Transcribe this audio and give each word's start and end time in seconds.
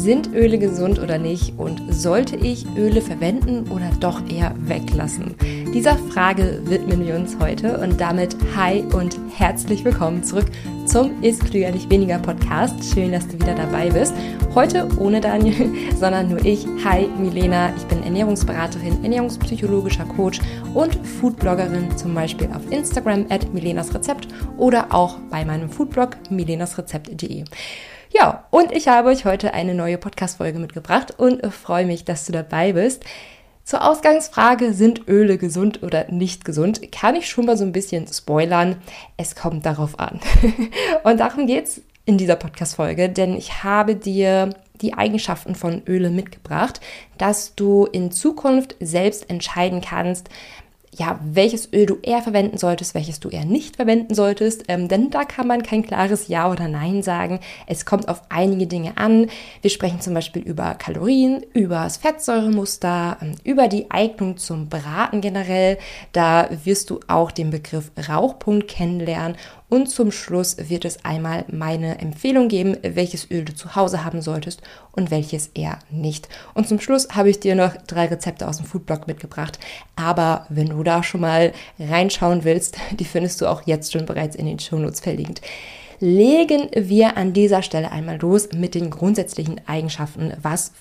Sind 0.00 0.32
Öle 0.32 0.56
gesund 0.56 0.98
oder 0.98 1.18
nicht 1.18 1.58
und 1.58 1.82
sollte 1.92 2.34
ich 2.34 2.64
Öle 2.74 3.02
verwenden 3.02 3.70
oder 3.70 3.90
doch 4.00 4.26
eher 4.30 4.54
weglassen? 4.56 5.34
Dieser 5.74 5.94
Frage 5.94 6.62
widmen 6.64 7.06
wir 7.06 7.16
uns 7.16 7.38
heute 7.38 7.76
und 7.76 8.00
damit 8.00 8.34
hi 8.56 8.82
und 8.94 9.18
herzlich 9.36 9.84
willkommen 9.84 10.24
zurück 10.24 10.46
zum 10.86 11.22
Ist 11.22 11.44
klüger 11.44 11.70
nicht 11.70 11.90
weniger 11.90 12.18
Podcast. 12.18 12.82
Schön, 12.82 13.12
dass 13.12 13.28
du 13.28 13.34
wieder 13.34 13.54
dabei 13.54 13.90
bist. 13.90 14.14
Heute 14.54 14.88
ohne 14.98 15.20
Daniel, 15.20 15.70
sondern 16.00 16.30
nur 16.30 16.42
ich. 16.46 16.66
Hi, 16.82 17.06
Milena. 17.18 17.70
Ich 17.76 17.84
bin 17.84 18.02
Ernährungsberaterin, 18.02 19.04
ernährungspsychologischer 19.04 20.06
Coach 20.06 20.40
und 20.72 20.94
Foodbloggerin, 20.94 21.94
zum 21.98 22.14
Beispiel 22.14 22.48
auf 22.54 22.72
Instagram 22.72 23.26
at 23.28 23.52
Milenas 23.52 23.94
Rezept 23.94 24.28
oder 24.56 24.94
auch 24.94 25.18
bei 25.30 25.44
meinem 25.44 25.68
Foodblog 25.68 26.16
milenasrezept.de. 26.30 27.44
Ja, 28.20 28.44
und 28.50 28.70
ich 28.72 28.86
habe 28.86 29.08
euch 29.08 29.24
heute 29.24 29.54
eine 29.54 29.74
neue 29.74 29.96
Podcast-Folge 29.96 30.58
mitgebracht 30.58 31.14
und 31.16 31.40
freue 31.54 31.86
mich, 31.86 32.04
dass 32.04 32.26
du 32.26 32.32
dabei 32.32 32.74
bist. 32.74 33.02
Zur 33.64 33.88
Ausgangsfrage, 33.88 34.74
sind 34.74 35.08
Öle 35.08 35.38
gesund 35.38 35.82
oder 35.82 36.10
nicht 36.10 36.44
gesund, 36.44 36.92
kann 36.92 37.16
ich 37.16 37.30
schon 37.30 37.46
mal 37.46 37.56
so 37.56 37.64
ein 37.64 37.72
bisschen 37.72 38.06
spoilern. 38.06 38.76
Es 39.16 39.36
kommt 39.36 39.64
darauf 39.64 39.98
an. 39.98 40.20
und 41.02 41.18
darum 41.18 41.46
geht's 41.46 41.80
in 42.04 42.18
dieser 42.18 42.36
Podcast-Folge, 42.36 43.08
denn 43.08 43.34
ich 43.38 43.64
habe 43.64 43.96
dir 43.96 44.50
die 44.82 44.92
Eigenschaften 44.92 45.54
von 45.54 45.82
Öle 45.86 46.10
mitgebracht, 46.10 46.82
dass 47.16 47.54
du 47.54 47.86
in 47.86 48.10
Zukunft 48.10 48.76
selbst 48.80 49.30
entscheiden 49.30 49.80
kannst, 49.80 50.28
ja, 50.92 51.20
welches 51.22 51.72
Öl 51.72 51.86
du 51.86 51.98
eher 52.02 52.20
verwenden 52.20 52.58
solltest, 52.58 52.94
welches 52.94 53.20
du 53.20 53.28
eher 53.28 53.44
nicht 53.44 53.76
verwenden 53.76 54.14
solltest, 54.14 54.64
ähm, 54.68 54.88
denn 54.88 55.10
da 55.10 55.24
kann 55.24 55.46
man 55.46 55.62
kein 55.62 55.84
klares 55.84 56.26
Ja 56.28 56.50
oder 56.50 56.66
Nein 56.66 57.02
sagen. 57.02 57.38
Es 57.66 57.86
kommt 57.86 58.08
auf 58.08 58.22
einige 58.28 58.66
Dinge 58.66 58.96
an. 58.96 59.28
Wir 59.62 59.70
sprechen 59.70 60.00
zum 60.00 60.14
Beispiel 60.14 60.42
über 60.42 60.74
Kalorien, 60.74 61.44
über 61.52 61.84
das 61.84 61.98
Fettsäuremuster, 61.98 63.18
ähm, 63.22 63.34
über 63.44 63.68
die 63.68 63.90
Eignung 63.90 64.36
zum 64.36 64.68
Braten 64.68 65.20
generell. 65.20 65.78
Da 66.12 66.48
wirst 66.64 66.90
du 66.90 66.98
auch 67.06 67.30
den 67.30 67.50
Begriff 67.50 67.92
Rauchpunkt 68.08 68.66
kennenlernen 68.66 69.36
und 69.70 69.88
zum 69.88 70.12
Schluss 70.12 70.56
wird 70.68 70.84
es 70.84 71.04
einmal 71.04 71.44
meine 71.48 72.00
Empfehlung 72.00 72.48
geben, 72.48 72.76
welches 72.82 73.30
Öl 73.30 73.44
du 73.44 73.54
zu 73.54 73.76
Hause 73.76 74.04
haben 74.04 74.20
solltest 74.20 74.60
und 74.92 75.10
welches 75.10 75.48
eher 75.54 75.78
nicht. 75.90 76.28
Und 76.54 76.68
zum 76.68 76.80
Schluss 76.80 77.08
habe 77.10 77.30
ich 77.30 77.40
dir 77.40 77.54
noch 77.54 77.76
drei 77.86 78.06
Rezepte 78.06 78.46
aus 78.46 78.58
dem 78.58 78.66
Foodblog 78.66 79.06
mitgebracht. 79.06 79.58
Aber 79.96 80.46
wenn 80.50 80.68
du 80.68 80.82
da 80.82 81.02
schon 81.02 81.22
mal 81.22 81.52
reinschauen 81.78 82.44
willst, 82.44 82.76
die 82.98 83.04
findest 83.04 83.40
du 83.40 83.46
auch 83.46 83.62
jetzt 83.64 83.92
schon 83.92 84.04
bereits 84.04 84.36
in 84.36 84.46
den 84.46 84.58
Shownotes 84.58 85.00
verlinkt 85.00 85.40
legen 86.02 86.70
wir 86.74 87.18
an 87.18 87.34
dieser 87.34 87.62
Stelle 87.62 87.92
einmal 87.92 88.18
los 88.18 88.48
mit 88.54 88.74
den 88.74 88.88
grundsätzlichen 88.88 89.60
Eigenschaften, 89.66 90.32
was 90.40 90.72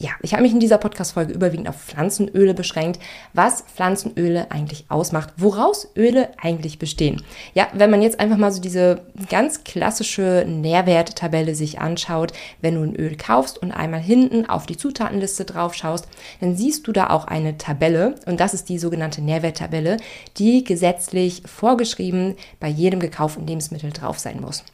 ja, 0.00 0.10
ich 0.22 0.32
habe 0.32 0.42
mich 0.42 0.52
in 0.52 0.58
dieser 0.58 0.78
Podcast-Folge 0.78 1.32
überwiegend 1.32 1.68
auf 1.68 1.76
Pflanzenöle 1.76 2.52
beschränkt, 2.52 3.00
was 3.32 3.62
Pflanzenöle 3.62 4.50
eigentlich 4.50 4.86
ausmacht, 4.88 5.32
woraus 5.36 5.88
Öle 5.96 6.30
eigentlich 6.42 6.80
bestehen. 6.80 7.22
Ja, 7.54 7.68
wenn 7.72 7.90
man 7.90 8.02
jetzt 8.02 8.18
einfach 8.18 8.36
mal 8.36 8.50
so 8.50 8.60
diese 8.60 9.02
ganz 9.30 9.62
klassische 9.62 10.44
Nährwerttabelle 10.48 11.54
sich 11.54 11.80
anschaut, 11.80 12.32
wenn 12.60 12.74
du 12.74 12.82
ein 12.82 12.96
Öl 12.96 13.16
kaufst 13.16 13.56
und 13.56 13.70
einmal 13.70 14.00
hinten 14.00 14.46
auf 14.46 14.66
die 14.66 14.76
Zutatenliste 14.76 15.44
drauf 15.44 15.74
schaust, 15.74 16.08
dann 16.40 16.56
siehst 16.56 16.88
du 16.88 16.92
da 16.92 17.10
auch 17.10 17.26
eine 17.26 17.56
Tabelle 17.56 18.16
und 18.26 18.40
das 18.40 18.52
ist 18.52 18.68
die 18.68 18.80
sogenannte 18.80 19.22
Nährwerttabelle, 19.22 19.98
die 20.38 20.64
gesetzlich 20.64 21.44
vorgeschrieben 21.46 22.34
bei 22.58 22.68
jedem 22.68 22.98
gekauften 22.98 23.46
Lebensmittel 23.46 23.92
drauf 23.92 24.18
sein 24.18 24.40
muss. 24.40 24.64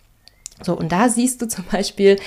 So, 0.62 0.74
und 0.74 0.92
da 0.92 1.10
siehst 1.10 1.42
du 1.42 1.48
zum 1.48 1.64
Beispiel, 1.70 2.18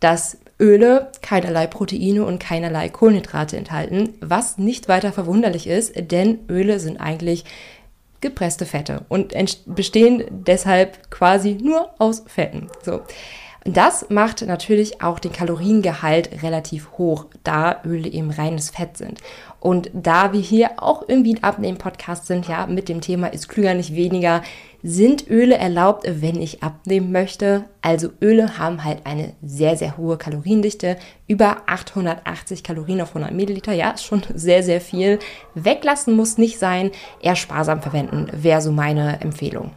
dass 0.00 0.38
Öle 0.60 1.12
keinerlei 1.22 1.66
Proteine 1.66 2.24
und 2.24 2.40
keinerlei 2.40 2.88
Kohlenhydrate 2.88 3.56
enthalten, 3.56 4.14
was 4.20 4.58
nicht 4.58 4.88
weiter 4.88 5.12
verwunderlich 5.12 5.66
ist, 5.66 5.92
denn 6.10 6.40
Öle 6.48 6.80
sind 6.80 6.98
eigentlich 6.98 7.44
gepresste 8.20 8.66
Fette 8.66 9.04
und 9.08 9.34
bestehen 9.66 10.24
deshalb 10.30 11.10
quasi 11.10 11.58
nur 11.62 11.90
aus 11.98 12.24
Fetten. 12.26 12.68
So. 12.82 13.02
Das 13.64 14.08
macht 14.08 14.42
natürlich 14.42 15.02
auch 15.02 15.18
den 15.18 15.32
Kaloriengehalt 15.32 16.42
relativ 16.42 16.92
hoch, 16.92 17.26
da 17.44 17.82
Öle 17.84 18.08
eben 18.08 18.30
reines 18.30 18.70
Fett 18.70 18.96
sind. 18.96 19.20
Und 19.60 19.90
da 19.92 20.32
wir 20.32 20.40
hier 20.40 20.82
auch 20.82 21.06
irgendwie 21.06 21.34
ein 21.34 21.44
Abnehmen-Podcast 21.44 22.26
sind, 22.26 22.48
ja, 22.48 22.66
mit 22.66 22.88
dem 22.88 23.00
Thema 23.00 23.26
ist 23.26 23.48
klüger 23.48 23.74
nicht 23.74 23.94
weniger, 23.94 24.42
sind 24.82 25.28
Öle 25.28 25.56
erlaubt, 25.56 26.04
wenn 26.06 26.40
ich 26.40 26.62
abnehmen 26.62 27.10
möchte. 27.12 27.64
Also 27.82 28.10
Öle 28.22 28.58
haben 28.58 28.84
halt 28.84 29.06
eine 29.06 29.32
sehr, 29.42 29.76
sehr 29.76 29.96
hohe 29.96 30.16
Kaloriendichte, 30.16 30.96
über 31.26 31.62
880 31.66 32.62
Kalorien 32.62 33.00
auf 33.00 33.10
100 33.10 33.32
Milliliter. 33.32 33.72
Ja, 33.72 33.90
ist 33.90 34.04
schon 34.04 34.22
sehr, 34.34 34.62
sehr 34.62 34.80
viel. 34.80 35.18
Weglassen 35.54 36.14
muss 36.14 36.38
nicht 36.38 36.58
sein, 36.58 36.90
eher 37.20 37.36
sparsam 37.36 37.82
verwenden, 37.82 38.28
wäre 38.32 38.60
so 38.60 38.72
meine 38.72 39.20
Empfehlung 39.20 39.72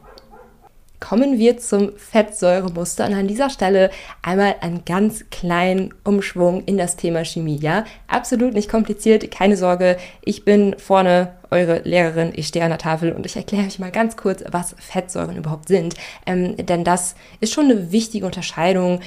kommen 1.02 1.38
wir 1.38 1.58
zum 1.58 1.92
Fettsäuremuster 1.98 3.06
und 3.06 3.14
an 3.14 3.28
dieser 3.28 3.50
Stelle 3.50 3.90
einmal 4.22 4.56
einen 4.62 4.86
ganz 4.86 5.26
kleinen 5.32 5.94
Umschwung 6.06 6.64
in 6.64 6.78
das 6.78 6.96
Thema 6.96 7.26
Chemie. 7.26 7.58
Ja, 7.58 7.84
absolut 8.08 8.54
nicht 8.54 8.70
kompliziert, 8.70 9.30
keine 9.32 9.58
Sorge. 9.58 9.98
Ich 10.24 10.46
bin 10.46 10.76
vorne 10.78 11.34
eure 11.50 11.80
Lehrerin, 11.80 12.32
ich 12.34 12.48
stehe 12.48 12.64
an 12.64 12.72
der 12.72 12.78
Tafel 12.78 13.12
und 13.12 13.26
ich 13.26 13.36
erkläre 13.36 13.66
euch 13.66 13.80
mal 13.80 13.92
ganz 13.92 14.16
kurz, 14.16 14.42
was 14.50 14.76
Fettsäuren 14.80 15.36
überhaupt 15.36 15.68
sind. 15.68 15.96
Ähm, 16.26 16.56
denn 16.56 16.86
das 16.86 17.16
ist 17.42 17.52
schon 17.52 17.66
eine 17.66 17.92
wichtige 17.92 18.26
Unterscheidung, 18.26 19.02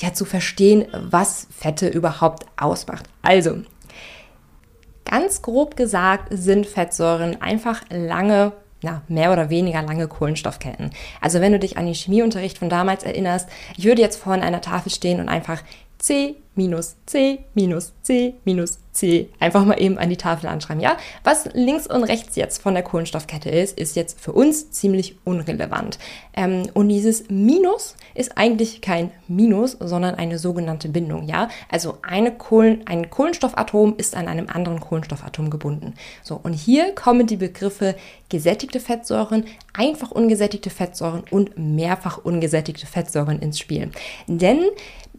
ja, 0.00 0.12
zu 0.12 0.24
verstehen, 0.24 0.86
was 0.92 1.48
Fette 1.50 1.88
überhaupt 1.88 2.46
ausmacht. 2.56 3.06
Also, 3.22 3.62
ganz 5.04 5.42
grob 5.42 5.76
gesagt 5.76 6.28
sind 6.30 6.66
Fettsäuren 6.66 7.42
einfach 7.42 7.82
lange 7.90 8.52
ja, 8.80 9.02
mehr 9.08 9.32
oder 9.32 9.50
weniger 9.50 9.82
lange 9.82 10.06
Kohlenstoffketten. 10.08 10.90
Also 11.20 11.40
wenn 11.40 11.52
du 11.52 11.58
dich 11.58 11.76
an 11.76 11.86
den 11.86 11.94
Chemieunterricht 11.94 12.58
von 12.58 12.68
damals 12.68 13.02
erinnerst, 13.02 13.48
ich 13.76 13.84
würde 13.84 14.02
jetzt 14.02 14.20
vor 14.20 14.34
einer 14.34 14.60
Tafel 14.60 14.90
stehen 14.92 15.20
und 15.20 15.28
einfach 15.28 15.62
C 15.98 16.36
minus 16.54 16.96
C 17.06 17.44
minus 17.54 17.92
C 18.02 18.34
minus 18.44 18.78
C 18.92 19.28
einfach 19.38 19.64
mal 19.64 19.80
eben 19.80 19.96
an 19.96 20.10
die 20.10 20.16
Tafel 20.16 20.48
anschreiben. 20.48 20.82
Ja, 20.82 20.96
was 21.22 21.48
links 21.54 21.86
und 21.86 22.02
rechts 22.02 22.34
jetzt 22.34 22.60
von 22.60 22.74
der 22.74 22.82
Kohlenstoffkette 22.82 23.48
ist, 23.48 23.78
ist 23.78 23.94
jetzt 23.94 24.20
für 24.20 24.32
uns 24.32 24.72
ziemlich 24.72 25.16
unrelevant. 25.24 25.98
Ähm, 26.34 26.68
und 26.74 26.88
dieses 26.88 27.28
Minus 27.30 27.94
ist 28.14 28.36
eigentlich 28.36 28.80
kein 28.80 29.12
Minus, 29.28 29.72
sondern 29.78 30.16
eine 30.16 30.38
sogenannte 30.38 30.88
Bindung. 30.88 31.28
Ja, 31.28 31.48
also 31.70 31.98
eine 32.02 32.32
Kohlen, 32.32 32.86
ein 32.86 33.08
Kohlenstoffatom 33.08 33.94
ist 33.96 34.16
an 34.16 34.26
einem 34.26 34.48
anderen 34.48 34.80
Kohlenstoffatom 34.80 35.50
gebunden. 35.50 35.94
So, 36.24 36.40
und 36.42 36.54
hier 36.54 36.92
kommen 36.96 37.28
die 37.28 37.36
Begriffe 37.36 37.94
gesättigte 38.28 38.80
Fettsäuren, 38.80 39.44
einfach 39.72 40.10
ungesättigte 40.10 40.70
Fettsäuren 40.70 41.22
und 41.30 41.56
mehrfach 41.56 42.18
ungesättigte 42.18 42.86
Fettsäuren 42.86 43.38
ins 43.38 43.60
Spiel. 43.60 43.90
Denn 44.26 44.64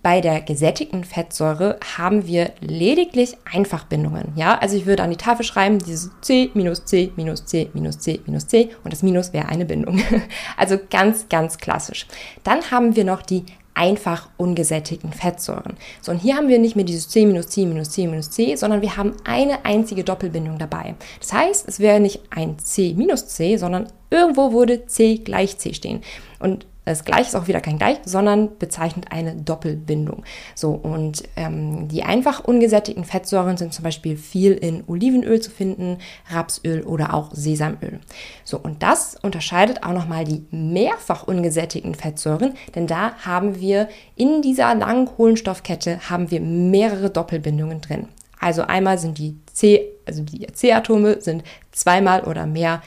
bei 0.02 0.22
der 0.22 0.42
gesättigten 0.42 1.04
Fettsäure 1.04 1.78
haben 1.98 2.26
wir 2.26 2.52
lediglich 2.62 3.36
Einfachbindungen. 3.52 4.34
Ja, 4.36 4.58
also 4.58 4.78
ich 4.78 4.86
würde 4.86 5.04
an 5.04 5.10
die 5.10 5.18
Tafel 5.18 5.44
schreiben, 5.44 5.80
dieses 5.80 6.12
C 6.22 6.52
minus 6.54 6.86
C 6.86 7.12
minus 7.16 7.46
C 7.46 7.70
minus 7.74 8.00
C 8.00 8.22
minus 8.26 8.48
C 8.48 8.70
und 8.84 8.94
das 8.94 9.04
Minus 9.04 9.34
wäre 9.34 9.48
eine 9.48 9.66
Bindung. 9.66 10.02
Also 10.58 10.78
ganz, 10.90 11.30
ganz 11.30 11.58
klassisch. 11.58 12.06
Dann 12.44 12.72
haben 12.72 12.96
wir 12.96 13.06
noch 13.06 13.22
die 13.22 13.46
einfach 13.74 14.30
ungesättigten 14.36 15.14
Fettsäuren. 15.14 15.78
So, 16.02 16.12
und 16.12 16.18
hier 16.18 16.36
haben 16.36 16.50
wir 16.50 16.60
nicht 16.60 16.76
mehr 16.76 16.84
dieses 16.84 17.08
C 17.08 17.26
minus 17.26 17.48
C 17.48 17.66
minus 17.66 17.92
C 17.92 18.08
minus 18.08 18.30
C, 18.30 18.56
sondern 18.56 18.82
wir 18.82 18.98
haben 18.98 19.14
eine 19.24 19.64
einzige 19.64 20.04
Doppelbindung 20.04 20.58
dabei. 20.58 20.96
Das 21.20 21.32
heißt, 21.32 21.68
es 21.68 21.80
wäre 21.80 22.02
nicht 22.02 22.22
ein 22.30 22.60
C 22.60 22.94
minus 22.98 23.28
C, 23.28 23.56
sondern 23.56 23.88
irgendwo 24.10 24.52
würde 24.52 24.86
C 24.86 25.20
gleich 25.20 25.58
C 25.58 25.74
stehen. 25.74 26.02
Und 26.40 26.66
das 26.90 27.06
Gleich 27.06 27.28
ist 27.28 27.36
auch 27.36 27.48
wieder 27.48 27.62
kein 27.62 27.78
Gleich, 27.78 28.00
sondern 28.04 28.58
bezeichnet 28.58 29.12
eine 29.12 29.36
Doppelbindung. 29.36 30.24
So, 30.56 30.72
und 30.72 31.24
ähm, 31.36 31.88
die 31.88 32.02
einfach 32.02 32.44
ungesättigten 32.44 33.04
Fettsäuren 33.04 33.58
sind 33.58 33.76
zum 33.76 33.84
Beispiel 33.84 34.18
viel 34.18 34.54
in 34.54 34.84
Olivenöl 34.88 35.40
zu 35.40 35.52
finden, 35.52 36.00
Rapsöl 36.32 36.82
oder 36.82 37.14
auch 37.14 37.30
Sesamöl. 37.32 38.00
So, 38.44 38.58
und 38.58 38.82
das 38.82 39.16
unterscheidet 39.22 39.84
auch 39.84 39.94
nochmal 39.94 40.26
die 40.26 40.48
mehrfach 40.50 41.28
ungesättigten 41.28 41.94
Fettsäuren, 41.94 42.56
denn 42.74 42.88
da 42.88 43.14
haben 43.24 43.60
wir 43.60 43.88
in 44.16 44.42
dieser 44.42 44.74
langen 44.74 45.06
Kohlenstoffkette 45.06 46.10
haben 46.10 46.32
wir 46.32 46.42
mehrere 46.42 47.12
Doppelbindungen 47.12 47.82
drin. 47.82 48.08
Also 48.40 48.64
einmal 48.64 48.98
sind 48.98 49.20
die 49.20 49.38
C, 49.54 49.92
also 50.08 50.24
die 50.24 50.48
C-Atome 50.48 51.22
sind 51.22 51.44
zweimal 51.72 52.24
oder 52.24 52.48
mehr 52.48 52.82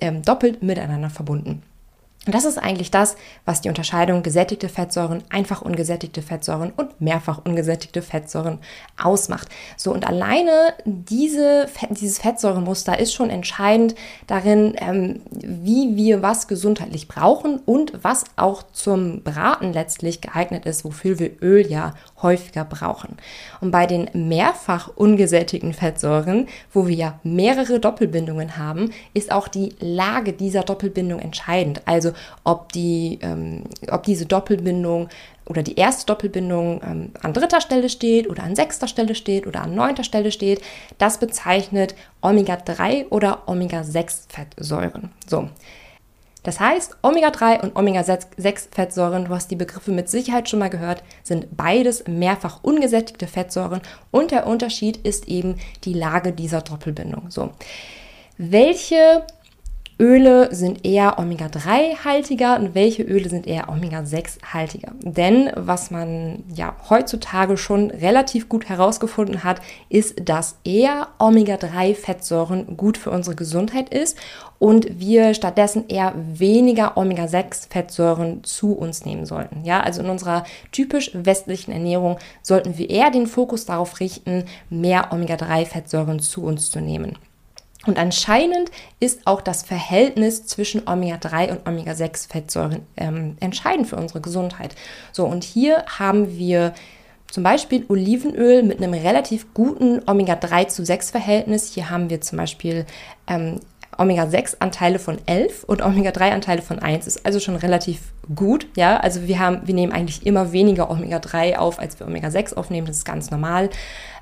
ähm, 0.00 0.22
doppelt 0.22 0.62
miteinander 0.62 1.10
verbunden. 1.10 1.62
Und 2.28 2.34
das 2.34 2.44
ist 2.44 2.58
eigentlich 2.58 2.90
das, 2.90 3.16
was 3.46 3.62
die 3.62 3.70
Unterscheidung 3.70 4.22
gesättigte 4.22 4.68
Fettsäuren, 4.68 5.24
einfach 5.30 5.62
ungesättigte 5.62 6.20
Fettsäuren 6.20 6.74
und 6.76 7.00
mehrfach 7.00 7.40
ungesättigte 7.42 8.02
Fettsäuren 8.02 8.58
ausmacht. 9.02 9.48
So, 9.78 9.94
und 9.94 10.06
alleine 10.06 10.74
diese, 10.84 11.70
dieses 11.88 12.18
Fettsäuremuster 12.18 12.98
ist 12.98 13.14
schon 13.14 13.30
entscheidend 13.30 13.94
darin, 14.26 14.76
ähm, 14.76 15.22
wie 15.30 15.96
wir 15.96 16.20
was 16.20 16.48
gesundheitlich 16.48 17.08
brauchen 17.08 17.60
und 17.64 17.94
was 18.04 18.24
auch 18.36 18.62
zum 18.74 19.22
Braten 19.22 19.72
letztlich 19.72 20.20
geeignet 20.20 20.66
ist, 20.66 20.84
wofür 20.84 21.18
wir 21.18 21.30
Öl 21.40 21.66
ja 21.66 21.94
häufiger 22.20 22.66
brauchen. 22.66 23.16
Und 23.62 23.70
bei 23.70 23.86
den 23.86 24.10
mehrfach 24.12 24.90
ungesättigten 24.94 25.72
Fettsäuren, 25.72 26.46
wo 26.74 26.88
wir 26.88 26.94
ja 26.94 27.20
mehrere 27.22 27.80
Doppelbindungen 27.80 28.58
haben, 28.58 28.90
ist 29.14 29.32
auch 29.32 29.48
die 29.48 29.74
Lage 29.80 30.34
dieser 30.34 30.62
Doppelbindung 30.62 31.20
entscheidend. 31.20 31.80
Also 31.86 32.12
ob, 32.44 32.72
die, 32.72 33.18
ähm, 33.22 33.64
ob 33.90 34.02
diese 34.04 34.26
Doppelbindung 34.26 35.08
oder 35.48 35.62
die 35.62 35.76
erste 35.76 36.06
Doppelbindung 36.06 36.80
ähm, 36.84 37.10
an 37.22 37.32
dritter 37.32 37.60
Stelle 37.60 37.88
steht 37.88 38.28
oder 38.28 38.42
an 38.42 38.54
sechster 38.54 38.86
Stelle 38.86 39.14
steht 39.14 39.46
oder 39.46 39.62
an 39.62 39.74
neunter 39.74 40.04
Stelle 40.04 40.30
steht, 40.30 40.60
das 40.98 41.18
bezeichnet 41.18 41.94
Omega-3 42.20 43.08
oder 43.08 43.42
Omega-6-Fettsäuren. 43.46 45.10
So. 45.26 45.48
Das 46.42 46.60
heißt, 46.60 46.98
Omega-3 47.02 47.60
und 47.60 47.76
Omega-6-Fettsäuren, 47.76 49.26
du 49.26 49.34
hast 49.34 49.50
die 49.50 49.56
Begriffe 49.56 49.90
mit 49.90 50.08
Sicherheit 50.08 50.48
schon 50.48 50.60
mal 50.60 50.70
gehört, 50.70 51.02
sind 51.22 51.56
beides 51.56 52.06
mehrfach 52.06 52.60
ungesättigte 52.62 53.26
Fettsäuren 53.26 53.80
und 54.10 54.30
der 54.30 54.46
Unterschied 54.46 54.98
ist 54.98 55.28
eben 55.28 55.56
die 55.84 55.94
Lage 55.94 56.32
dieser 56.32 56.60
Doppelbindung. 56.60 57.30
So. 57.30 57.50
Welche 58.36 59.26
Öle 60.00 60.54
sind 60.54 60.84
eher 60.84 61.18
Omega-3-haltiger 61.18 62.56
und 62.60 62.76
welche 62.76 63.02
Öle 63.02 63.28
sind 63.28 63.48
eher 63.48 63.68
Omega-6-haltiger. 63.68 64.92
Denn 65.02 65.50
was 65.56 65.90
man 65.90 66.44
ja 66.54 66.76
heutzutage 66.88 67.56
schon 67.56 67.90
relativ 67.90 68.48
gut 68.48 68.68
herausgefunden 68.68 69.42
hat, 69.42 69.60
ist, 69.88 70.28
dass 70.28 70.58
eher 70.62 71.08
Omega-3-Fettsäuren 71.18 72.76
gut 72.76 72.96
für 72.96 73.10
unsere 73.10 73.34
Gesundheit 73.34 73.88
ist 73.88 74.16
und 74.60 75.00
wir 75.00 75.34
stattdessen 75.34 75.88
eher 75.88 76.14
weniger 76.16 76.96
Omega-6-Fettsäuren 76.96 78.44
zu 78.44 78.74
uns 78.74 79.04
nehmen 79.04 79.26
sollten. 79.26 79.64
Ja, 79.64 79.80
also 79.80 80.02
in 80.02 80.10
unserer 80.10 80.44
typisch 80.70 81.10
westlichen 81.12 81.72
Ernährung 81.72 82.18
sollten 82.42 82.78
wir 82.78 82.88
eher 82.88 83.10
den 83.10 83.26
Fokus 83.26 83.66
darauf 83.66 83.98
richten, 83.98 84.44
mehr 84.70 85.08
Omega-3-Fettsäuren 85.10 86.20
zu 86.20 86.44
uns 86.44 86.70
zu 86.70 86.80
nehmen. 86.80 87.18
Und 87.86 87.98
anscheinend 87.98 88.70
ist 88.98 89.26
auch 89.26 89.40
das 89.40 89.62
Verhältnis 89.62 90.46
zwischen 90.46 90.88
Omega-3 90.88 91.50
und 91.50 91.68
Omega-6-Fettsäuren 91.68 92.80
ähm, 92.96 93.36
entscheidend 93.40 93.86
für 93.86 93.96
unsere 93.96 94.20
Gesundheit. 94.20 94.74
So, 95.12 95.24
und 95.26 95.44
hier 95.44 95.84
haben 95.98 96.36
wir 96.36 96.74
zum 97.30 97.44
Beispiel 97.44 97.84
Olivenöl 97.88 98.62
mit 98.62 98.82
einem 98.82 98.94
relativ 98.94 99.54
guten 99.54 100.00
Omega-3 100.06 100.68
zu 100.68 100.82
6-Verhältnis. 100.82 101.72
Hier 101.72 101.88
haben 101.88 102.10
wir 102.10 102.20
zum 102.20 102.38
Beispiel 102.38 102.84
ähm, 103.28 103.60
Omega-6-Anteile 103.96 104.98
von 104.98 105.18
11 105.26 105.64
und 105.64 105.82
Omega-3-Anteile 105.82 106.62
von 106.62 106.78
1. 106.78 107.06
Ist 107.06 107.26
also 107.26 107.38
schon 107.38 107.56
relativ 107.56 108.12
gut. 108.34 108.66
Ja, 108.76 108.96
also 108.98 109.26
wir, 109.26 109.38
haben, 109.38 109.66
wir 109.66 109.74
nehmen 109.74 109.92
eigentlich 109.92 110.26
immer 110.26 110.52
weniger 110.52 110.90
Omega-3 110.90 111.56
auf, 111.56 111.78
als 111.78 112.00
wir 112.00 112.06
Omega-6 112.06 112.54
aufnehmen. 112.54 112.86
Das 112.86 112.98
ist 112.98 113.04
ganz 113.04 113.30
normal. 113.30 113.70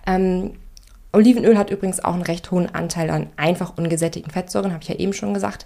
Ähm, 0.07 0.53
Olivenöl 1.17 1.57
hat 1.57 1.71
übrigens 1.71 2.05
auch 2.05 2.13
einen 2.13 2.23
recht 2.23 2.51
hohen 2.51 2.75
Anteil 2.75 3.09
an 3.09 3.29
einfach 3.39 3.79
ungesättigten 3.79 4.31
Fettsäuren, 4.31 4.73
habe 4.73 4.83
ich 4.83 4.91
ja 4.91 4.97
eben 4.97 5.15
schon 5.15 5.33
gesagt. 5.33 5.65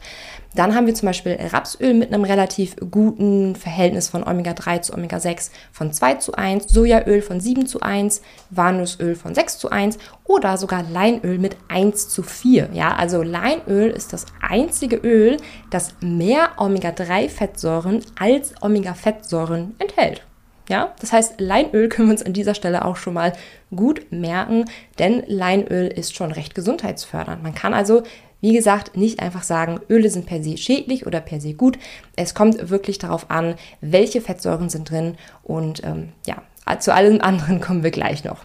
Dann 0.54 0.76
haben 0.76 0.86
wir 0.86 0.94
zum 0.94 1.06
Beispiel 1.06 1.36
Rapsöl 1.52 1.92
mit 1.92 2.14
einem 2.14 2.22
relativ 2.22 2.76
guten 2.88 3.56
Verhältnis 3.56 4.08
von 4.08 4.22
Omega-3 4.22 4.82
zu 4.82 4.94
Omega-6 4.94 5.50
von 5.72 5.92
2 5.92 6.14
zu 6.14 6.34
1, 6.34 6.68
Sojaöl 6.68 7.20
von 7.20 7.40
7 7.40 7.66
zu 7.66 7.80
1, 7.80 8.22
Walnussöl 8.50 9.16
von 9.16 9.34
6 9.34 9.58
zu 9.58 9.70
1 9.70 9.98
oder 10.24 10.56
sogar 10.56 10.84
Leinöl 10.84 11.38
mit 11.38 11.56
1 11.66 12.08
zu 12.08 12.22
4. 12.22 12.68
Ja, 12.72 12.94
also 12.94 13.24
Leinöl 13.24 13.90
ist 13.90 14.12
das 14.12 14.26
einzige 14.40 14.98
Öl, 14.98 15.36
das 15.70 15.94
mehr 16.00 16.50
Omega-3-Fettsäuren 16.58 18.04
als 18.16 18.54
Omega-Fettsäuren 18.62 19.74
enthält. 19.80 20.22
Ja, 20.70 20.94
das 21.00 21.12
heißt, 21.12 21.40
Leinöl 21.40 21.88
können 21.88 22.06
wir 22.06 22.12
uns 22.12 22.22
an 22.22 22.32
dieser 22.32 22.54
Stelle 22.54 22.84
auch 22.84 22.94
schon 22.94 23.14
mal 23.14 23.32
gut 23.74 24.12
merken, 24.12 24.66
denn 25.00 25.24
Leinöl 25.26 25.88
ist 25.88 26.14
schon 26.14 26.30
recht 26.30 26.54
gesundheitsfördernd. 26.54 27.42
Man 27.42 27.56
kann 27.56 27.74
also, 27.74 28.04
wie 28.40 28.52
gesagt, 28.52 28.96
nicht 28.96 29.18
einfach 29.18 29.42
sagen, 29.42 29.80
Öle 29.90 30.08
sind 30.10 30.26
per 30.26 30.44
se 30.44 30.56
schädlich 30.56 31.08
oder 31.08 31.20
per 31.20 31.40
se 31.40 31.54
gut. 31.54 31.76
Es 32.14 32.34
kommt 32.34 32.70
wirklich 32.70 32.98
darauf 32.98 33.32
an, 33.32 33.56
welche 33.80 34.20
Fettsäuren 34.20 34.68
sind 34.68 34.88
drin 34.88 35.16
und 35.42 35.82
ähm, 35.82 36.10
ja, 36.24 36.36
zu 36.78 36.94
allem 36.94 37.20
anderen 37.20 37.60
kommen 37.60 37.82
wir 37.82 37.90
gleich 37.90 38.22
noch. 38.22 38.44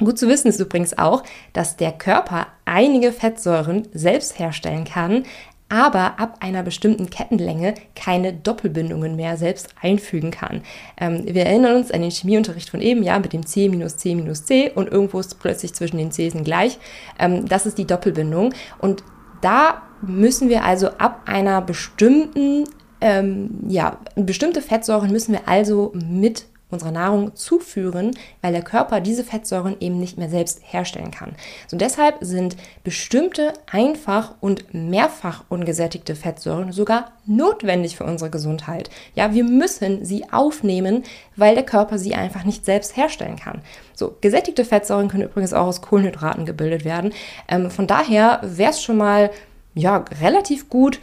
Gut 0.00 0.18
zu 0.18 0.28
wissen 0.28 0.48
ist 0.48 0.60
übrigens 0.60 0.96
auch, 0.98 1.24
dass 1.54 1.76
der 1.76 1.92
Körper 1.92 2.48
einige 2.66 3.10
Fettsäuren 3.10 3.88
selbst 3.94 4.38
herstellen 4.38 4.84
kann, 4.84 5.24
aber 5.68 6.18
ab 6.18 6.38
einer 6.40 6.62
bestimmten 6.62 7.10
Kettenlänge 7.10 7.74
keine 7.94 8.32
Doppelbindungen 8.32 9.16
mehr 9.16 9.36
selbst 9.36 9.68
einfügen 9.80 10.30
kann. 10.30 10.62
Ähm, 10.98 11.24
wir 11.26 11.44
erinnern 11.44 11.76
uns 11.76 11.90
an 11.90 12.02
den 12.02 12.10
Chemieunterricht 12.10 12.70
von 12.70 12.80
eben, 12.80 13.02
ja, 13.02 13.18
mit 13.18 13.32
dem 13.32 13.44
C 13.44 13.68
minus 13.68 13.96
C 13.96 14.14
minus 14.14 14.44
C 14.44 14.70
und 14.74 14.88
irgendwo 14.88 15.20
ist 15.20 15.38
plötzlich 15.40 15.74
zwischen 15.74 15.98
den 15.98 16.10
Cs 16.10 16.34
gleich. 16.44 16.78
Ähm, 17.18 17.46
das 17.46 17.66
ist 17.66 17.78
die 17.78 17.86
Doppelbindung 17.86 18.54
und 18.78 19.02
da 19.40 19.82
müssen 20.00 20.48
wir 20.48 20.64
also 20.64 20.88
ab 20.98 21.22
einer 21.26 21.60
bestimmten, 21.60 22.64
ähm, 23.00 23.50
ja, 23.68 23.98
bestimmte 24.16 24.62
Fettsäuren 24.62 25.10
müssen 25.10 25.32
wir 25.32 25.48
also 25.48 25.92
mit 25.94 26.46
unserer 26.70 26.90
Nahrung 26.90 27.34
zuführen, 27.34 28.16
weil 28.42 28.52
der 28.52 28.62
Körper 28.62 29.00
diese 29.00 29.24
Fettsäuren 29.24 29.76
eben 29.80 29.98
nicht 29.98 30.18
mehr 30.18 30.28
selbst 30.28 30.60
herstellen 30.62 31.10
kann. 31.10 31.34
So 31.66 31.76
deshalb 31.76 32.16
sind 32.20 32.56
bestimmte 32.84 33.54
einfach 33.70 34.34
und 34.40 34.74
mehrfach 34.74 35.44
ungesättigte 35.48 36.14
Fettsäuren 36.14 36.72
sogar 36.72 37.12
notwendig 37.26 37.96
für 37.96 38.04
unsere 38.04 38.30
Gesundheit. 38.30 38.90
Ja, 39.14 39.32
wir 39.32 39.44
müssen 39.44 40.04
sie 40.04 40.30
aufnehmen, 40.30 41.04
weil 41.36 41.54
der 41.54 41.64
Körper 41.64 41.98
sie 41.98 42.14
einfach 42.14 42.44
nicht 42.44 42.64
selbst 42.64 42.96
herstellen 42.96 43.36
kann. 43.36 43.62
So, 43.94 44.16
gesättigte 44.20 44.64
Fettsäuren 44.64 45.08
können 45.08 45.24
übrigens 45.24 45.52
auch 45.52 45.66
aus 45.66 45.82
Kohlenhydraten 45.82 46.46
gebildet 46.46 46.84
werden. 46.84 47.12
Ähm, 47.48 47.70
von 47.70 47.86
daher 47.86 48.40
wäre 48.42 48.70
es 48.70 48.82
schon 48.82 48.96
mal 48.96 49.30
ja, 49.74 50.04
relativ 50.20 50.68
gut, 50.68 51.00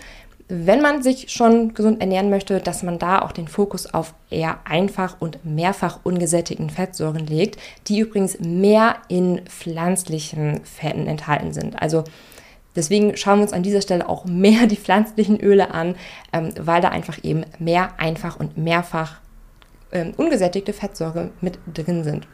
wenn 0.47 0.81
man 0.81 1.01
sich 1.01 1.31
schon 1.31 1.73
gesund 1.73 2.01
ernähren 2.01 2.29
möchte, 2.29 2.59
dass 2.59 2.83
man 2.83 2.99
da 2.99 3.21
auch 3.21 3.31
den 3.31 3.47
Fokus 3.47 3.91
auf 3.91 4.13
eher 4.29 4.59
einfach 4.65 5.17
und 5.19 5.43
mehrfach 5.43 5.99
ungesättigten 6.03 6.69
Fettsäuren 6.69 7.25
legt, 7.25 7.57
die 7.87 7.99
übrigens 7.99 8.39
mehr 8.39 8.97
in 9.07 9.41
pflanzlichen 9.45 10.63
Fetten 10.63 11.07
enthalten 11.07 11.51
sind. 11.51 11.81
Also 11.81 12.03
deswegen 12.75 13.17
schauen 13.17 13.39
wir 13.39 13.43
uns 13.43 13.53
an 13.53 13.63
dieser 13.63 13.81
Stelle 13.81 14.07
auch 14.07 14.25
mehr 14.25 14.67
die 14.67 14.77
pflanzlichen 14.77 15.39
Öle 15.39 15.71
an, 15.71 15.95
ähm, 16.31 16.53
weil 16.59 16.81
da 16.81 16.89
einfach 16.89 17.17
eben 17.23 17.45
mehr 17.57 17.99
einfach 17.99 18.39
und 18.39 18.55
mehrfach 18.55 19.21
ähm, 19.91 20.13
ungesättigte 20.15 20.73
Fettsäuren 20.73 21.31
mit 21.41 21.57
drin 21.73 22.03
sind. 22.03 22.27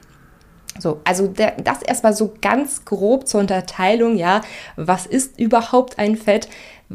So, 0.80 1.02
also 1.04 1.28
der, 1.28 1.52
das 1.64 1.82
erstmal 1.82 2.14
so 2.14 2.34
ganz 2.42 2.86
grob 2.86 3.28
zur 3.28 3.42
Unterteilung, 3.42 4.18
ja, 4.18 4.42
was 4.78 5.06
ist 5.06 5.40
überhaupt 5.40 6.00
ein 6.00 6.16
Fett? 6.16 6.48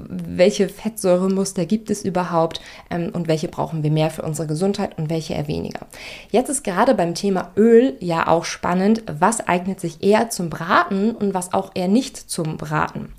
Welche 0.09 0.69
Fettsäuremuster 0.69 1.65
gibt 1.67 1.91
es 1.91 2.05
überhaupt 2.05 2.61
ähm, 2.91 3.11
und 3.13 3.29
welche 3.29 3.49
brauchen 3.49 3.83
wir 3.83 3.91
mehr 3.91 4.11
für 4.11 4.23
unsere 4.23 4.47
Gesundheit 4.47 4.99
und 4.99 5.11
welche 5.11 5.35
eher 5.35 5.49
weniger. 5.49 5.87
Jetzt 6.31 6.49
ist 6.49 6.65
gerade 6.65 6.95
beim 6.95 7.15
Thema 7.15 7.53
Öl 7.57 7.97
ja 8.01 8.27
auch 8.27 8.45
spannend, 8.45 9.03
was 9.07 9.47
eignet 9.47 9.81
sich 9.81 10.03
eher 10.03 10.31
zum 10.31 10.51
Braten 10.51 11.13
und 11.13 11.35
was 11.35 11.53
auch 11.53 11.71
eher 11.75 11.89
nicht 11.89 12.17
zum 12.17 12.57
Braten. 12.57 13.13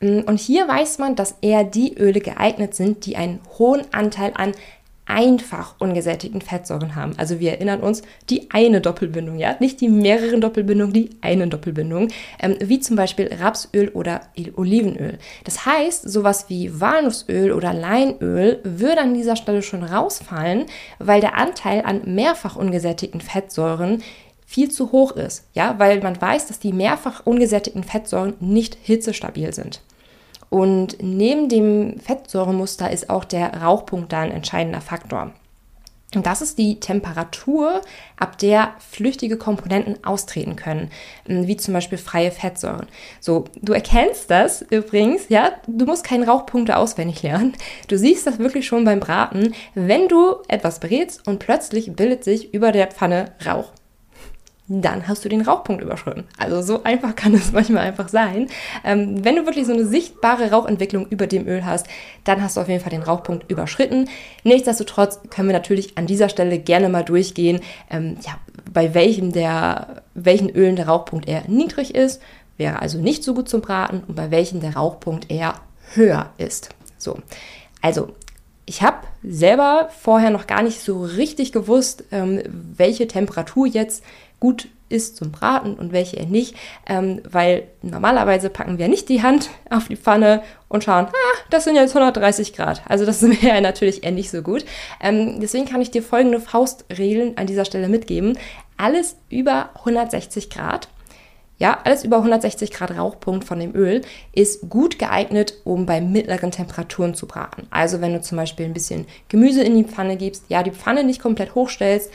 Ähm, 0.00 0.24
und 0.26 0.38
hier 0.38 0.68
weiß 0.68 0.98
man, 0.98 1.16
dass 1.16 1.36
eher 1.40 1.64
die 1.64 1.96
Öle 1.96 2.20
geeignet 2.20 2.74
sind, 2.74 3.06
die 3.06 3.16
einen 3.16 3.40
hohen 3.58 3.82
Anteil 3.92 4.32
an 4.34 4.52
einfach 5.08 5.74
ungesättigten 5.78 6.40
Fettsäuren 6.40 6.94
haben. 6.94 7.14
Also 7.16 7.40
wir 7.40 7.52
erinnern 7.52 7.80
uns, 7.80 8.02
die 8.30 8.50
eine 8.50 8.80
Doppelbindung, 8.80 9.38
ja, 9.38 9.56
nicht 9.58 9.80
die 9.80 9.88
mehreren 9.88 10.40
Doppelbindungen, 10.40 10.92
die 10.92 11.10
eine 11.22 11.48
Doppelbindung, 11.48 12.08
ähm, 12.40 12.56
wie 12.60 12.78
zum 12.78 12.96
Beispiel 12.96 13.30
Rapsöl 13.40 13.88
oder 13.88 14.20
Olivenöl. 14.54 15.18
Das 15.44 15.66
heißt, 15.66 16.08
sowas 16.08 16.46
wie 16.48 16.80
Walnussöl 16.80 17.52
oder 17.52 17.72
Leinöl 17.72 18.60
würde 18.62 19.00
an 19.00 19.14
dieser 19.14 19.36
Stelle 19.36 19.62
schon 19.62 19.82
rausfallen, 19.82 20.66
weil 20.98 21.20
der 21.20 21.36
Anteil 21.36 21.82
an 21.84 22.02
mehrfach 22.04 22.56
ungesättigten 22.56 23.20
Fettsäuren 23.20 24.02
viel 24.44 24.70
zu 24.70 24.92
hoch 24.92 25.12
ist, 25.12 25.46
ja, 25.52 25.78
weil 25.78 26.00
man 26.00 26.20
weiß, 26.20 26.46
dass 26.46 26.58
die 26.58 26.72
mehrfach 26.72 27.26
ungesättigten 27.26 27.84
Fettsäuren 27.84 28.34
nicht 28.40 28.78
hitzestabil 28.82 29.52
sind. 29.52 29.82
Und 30.50 30.96
neben 31.02 31.48
dem 31.48 31.98
Fettsäuremuster 32.00 32.90
ist 32.90 33.10
auch 33.10 33.24
der 33.24 33.62
Rauchpunkt 33.62 34.12
da 34.12 34.20
ein 34.20 34.30
entscheidender 34.30 34.80
Faktor. 34.80 35.32
Und 36.14 36.24
das 36.24 36.40
ist 36.40 36.56
die 36.56 36.80
Temperatur, 36.80 37.82
ab 38.16 38.38
der 38.38 38.72
flüchtige 38.78 39.36
Komponenten 39.36 40.02
austreten 40.04 40.56
können, 40.56 40.90
ähm, 41.28 41.46
wie 41.46 41.58
zum 41.58 41.74
Beispiel 41.74 41.98
freie 41.98 42.30
Fettsäuren. 42.30 42.86
So, 43.20 43.44
du 43.60 43.74
erkennst 43.74 44.30
das 44.30 44.62
übrigens, 44.62 45.28
ja, 45.28 45.52
du 45.66 45.84
musst 45.84 46.04
keine 46.04 46.26
Rauchpunkte 46.26 46.78
auswendig 46.78 47.22
lernen. 47.22 47.52
Du 47.88 47.98
siehst 47.98 48.26
das 48.26 48.38
wirklich 48.38 48.66
schon 48.66 48.84
beim 48.84 49.00
Braten, 49.00 49.54
wenn 49.74 50.08
du 50.08 50.36
etwas 50.48 50.80
brätst 50.80 51.28
und 51.28 51.40
plötzlich 51.40 51.92
bildet 51.94 52.24
sich 52.24 52.54
über 52.54 52.72
der 52.72 52.86
Pfanne 52.86 53.32
Rauch 53.44 53.72
dann 54.68 55.08
hast 55.08 55.24
du 55.24 55.30
den 55.30 55.40
Rauchpunkt 55.40 55.82
überschritten. 55.82 56.24
Also 56.36 56.60
so 56.60 56.84
einfach 56.84 57.16
kann 57.16 57.34
es 57.34 57.52
manchmal 57.52 57.84
einfach 57.84 58.08
sein. 58.08 58.48
Ähm, 58.84 59.24
wenn 59.24 59.36
du 59.36 59.46
wirklich 59.46 59.66
so 59.66 59.72
eine 59.72 59.86
sichtbare 59.86 60.50
Rauchentwicklung 60.50 61.06
über 61.08 61.26
dem 61.26 61.48
Öl 61.48 61.64
hast, 61.64 61.86
dann 62.24 62.42
hast 62.42 62.56
du 62.56 62.60
auf 62.60 62.68
jeden 62.68 62.80
Fall 62.80 62.90
den 62.90 63.02
Rauchpunkt 63.02 63.50
überschritten. 63.50 64.08
Nichtsdestotrotz 64.44 65.20
können 65.30 65.48
wir 65.48 65.54
natürlich 65.54 65.96
an 65.96 66.06
dieser 66.06 66.28
Stelle 66.28 66.58
gerne 66.58 66.88
mal 66.90 67.04
durchgehen, 67.04 67.60
ähm, 67.90 68.16
ja, 68.24 68.38
bei 68.70 68.92
welchem 68.94 69.32
der, 69.32 70.02
welchen 70.14 70.50
Ölen 70.50 70.76
der 70.76 70.88
Rauchpunkt 70.88 71.26
eher 71.26 71.42
niedrig 71.48 71.94
ist, 71.94 72.20
wäre 72.58 72.82
also 72.82 72.98
nicht 72.98 73.24
so 73.24 73.34
gut 73.34 73.48
zum 73.48 73.62
Braten 73.62 74.02
und 74.06 74.14
bei 74.14 74.30
welchen 74.30 74.60
der 74.60 74.76
Rauchpunkt 74.76 75.30
eher 75.30 75.54
höher 75.94 76.30
ist. 76.36 76.70
So, 76.98 77.18
also 77.80 78.10
ich 78.66 78.82
habe 78.82 78.98
selber 79.22 79.88
vorher 79.98 80.30
noch 80.30 80.46
gar 80.46 80.62
nicht 80.62 80.80
so 80.80 81.02
richtig 81.02 81.52
gewusst, 81.52 82.04
ähm, 82.12 82.42
welche 82.76 83.08
Temperatur 83.08 83.66
jetzt 83.66 84.04
gut 84.40 84.68
ist 84.88 85.16
zum 85.16 85.32
Braten 85.32 85.74
und 85.74 85.92
welche 85.92 86.16
er 86.16 86.26
nicht, 86.26 86.54
ähm, 86.86 87.20
weil 87.28 87.64
normalerweise 87.82 88.48
packen 88.48 88.78
wir 88.78 88.88
nicht 88.88 89.08
die 89.08 89.22
Hand 89.22 89.50
auf 89.70 89.88
die 89.88 89.96
Pfanne 89.96 90.42
und 90.68 90.84
schauen, 90.84 91.06
ah, 91.06 91.38
das 91.50 91.64
sind 91.64 91.76
jetzt 91.76 91.94
130 91.94 92.54
Grad. 92.54 92.82
Also 92.88 93.04
das 93.04 93.22
wäre 93.42 93.60
natürlich 93.60 94.04
eher 94.04 94.12
nicht 94.12 94.30
so 94.30 94.42
gut. 94.42 94.64
Ähm, 95.00 95.40
deswegen 95.40 95.66
kann 95.66 95.82
ich 95.82 95.90
dir 95.90 96.02
folgende 96.02 96.40
Faustregeln 96.40 97.36
an 97.36 97.46
dieser 97.46 97.64
Stelle 97.64 97.88
mitgeben. 97.88 98.38
Alles 98.76 99.16
über 99.28 99.70
160 99.74 100.50
Grad 100.50 100.88
ja, 101.58 101.80
alles 101.82 102.04
über 102.04 102.18
160 102.18 102.70
Grad 102.70 102.96
Rauchpunkt 102.96 103.44
von 103.44 103.58
dem 103.58 103.74
Öl 103.74 104.02
ist 104.32 104.68
gut 104.70 104.98
geeignet, 104.98 105.54
um 105.64 105.86
bei 105.86 106.00
mittleren 106.00 106.52
Temperaturen 106.52 107.14
zu 107.14 107.26
braten. 107.26 107.66
Also 107.70 108.00
wenn 108.00 108.12
du 108.12 108.20
zum 108.20 108.38
Beispiel 108.38 108.66
ein 108.66 108.74
bisschen 108.74 109.06
Gemüse 109.28 109.62
in 109.62 109.76
die 109.76 109.84
Pfanne 109.84 110.16
gibst, 110.16 110.44
ja, 110.48 110.62
die 110.62 110.70
Pfanne 110.70 111.02
nicht 111.02 111.20
komplett 111.20 111.56
hochstellst, 111.56 112.12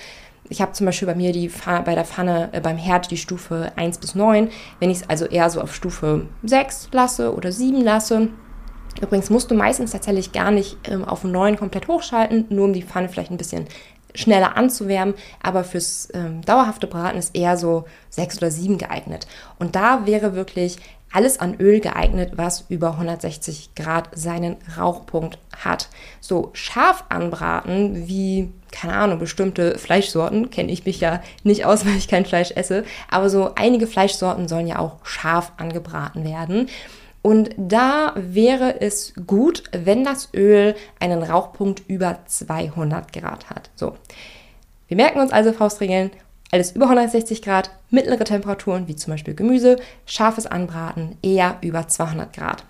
ich 0.49 0.61
habe 0.61 0.73
zum 0.73 0.85
Beispiel 0.85 1.07
bei 1.07 1.15
mir 1.15 1.31
die 1.31 1.51
bei 1.85 1.95
der 1.95 2.05
Pfanne 2.05 2.49
äh, 2.51 2.61
beim 2.61 2.77
Herd 2.77 3.11
die 3.11 3.17
Stufe 3.17 3.71
1 3.75 3.97
bis 3.99 4.15
9. 4.15 4.49
Wenn 4.79 4.89
ich 4.89 5.01
es 5.01 5.09
also 5.09 5.25
eher 5.25 5.49
so 5.49 5.61
auf 5.61 5.73
Stufe 5.73 6.27
6 6.43 6.89
lasse 6.91 7.33
oder 7.33 7.51
7 7.51 7.81
lasse, 7.81 8.29
Übrigens 9.01 9.31
musst 9.31 9.49
du 9.49 9.55
meistens 9.55 9.91
tatsächlich 9.91 10.33
gar 10.33 10.51
nicht 10.51 10.77
ähm, 10.87 11.03
auf 11.03 11.23
9 11.23 11.57
komplett 11.57 11.87
hochschalten, 11.87 12.45
nur 12.49 12.65
um 12.65 12.73
die 12.73 12.83
Pfanne 12.83 13.09
vielleicht 13.09 13.31
ein 13.31 13.37
bisschen 13.37 13.65
schneller 14.15 14.55
anzuwärmen, 14.55 15.15
aber 15.41 15.63
fürs 15.63 16.09
ähm, 16.13 16.41
dauerhafte 16.43 16.85
Braten 16.85 17.17
ist 17.17 17.35
eher 17.35 17.57
so 17.57 17.85
6 18.11 18.37
oder 18.37 18.51
7 18.51 18.77
geeignet. 18.77 19.27
Und 19.57 19.75
da 19.75 20.05
wäre 20.05 20.35
wirklich 20.35 20.77
alles 21.11 21.39
an 21.39 21.55
Öl 21.59 21.79
geeignet, 21.79 22.33
was 22.35 22.65
über 22.69 22.91
160 22.91 23.75
Grad 23.75 24.09
seinen 24.13 24.57
Rauchpunkt 24.77 25.37
hat. 25.63 25.89
So 26.19 26.49
scharf 26.53 27.05
anbraten, 27.09 28.07
wie, 28.07 28.51
keine 28.73 28.95
Ahnung, 28.95 29.19
bestimmte 29.19 29.77
Fleischsorten, 29.77 30.49
kenne 30.49 30.71
ich 30.71 30.85
mich 30.85 30.99
ja 30.99 31.21
nicht 31.43 31.65
aus, 31.65 31.85
weil 31.85 31.95
ich 31.95 32.07
kein 32.07 32.25
Fleisch 32.25 32.51
esse, 32.51 32.83
aber 33.09 33.29
so 33.29 33.55
einige 33.55 33.87
Fleischsorten 33.87 34.47
sollen 34.47 34.67
ja 34.67 34.79
auch 34.79 35.05
scharf 35.05 35.53
angebraten 35.57 36.25
werden. 36.25 36.67
Und 37.21 37.51
da 37.57 38.13
wäre 38.17 38.81
es 38.81 39.13
gut, 39.27 39.63
wenn 39.71 40.03
das 40.03 40.29
Öl 40.33 40.75
einen 40.99 41.23
Rauchpunkt 41.23 41.83
über 41.87 42.19
200 42.25 43.13
Grad 43.13 43.49
hat. 43.49 43.69
So, 43.75 43.95
wir 44.89 44.97
merken 44.97 45.21
uns 45.21 45.31
also 45.31 45.53
Faustregeln, 45.53 46.11
alles 46.51 46.73
über 46.73 46.85
160 46.85 47.41
Grad, 47.41 47.71
mittlere 47.89 48.25
Temperaturen 48.25 48.89
wie 48.89 48.97
zum 48.97 49.13
Beispiel 49.13 49.35
Gemüse, 49.35 49.77
scharfes 50.05 50.45
Anbraten 50.45 51.17
eher 51.23 51.57
über 51.61 51.87
200 51.87 52.33
Grad. 52.33 52.65